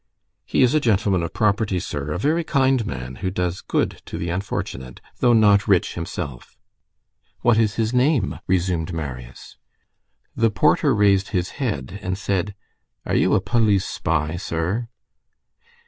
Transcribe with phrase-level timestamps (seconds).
[0.47, 2.11] "He is a gentleman of property, sir.
[2.11, 6.57] A very kind man who does good to the unfortunate, though not rich himself."
[7.41, 9.57] "What is his name?" resumed Marius.
[10.35, 12.55] The porter raised his head and said:—
[13.05, 14.87] "Are you a police spy, sir?"